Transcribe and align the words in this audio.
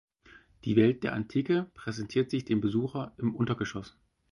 Die 0.65 0.77
Welt 0.77 1.03
der 1.03 1.13
Antike 1.13 1.69
präsentiert 1.75 2.31
sich 2.31 2.43
dem 2.43 2.59
Besucher 2.59 3.13
im 3.19 3.35
Untergeschoss. 3.35 3.95